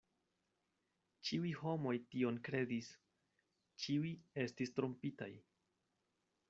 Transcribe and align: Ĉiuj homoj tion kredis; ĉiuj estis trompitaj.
Ĉiuj 1.29 1.51
homoj 1.59 1.93
tion 2.13 2.39
kredis; 2.49 2.91
ĉiuj 3.85 4.15
estis 4.47 4.77
trompitaj. 4.81 5.31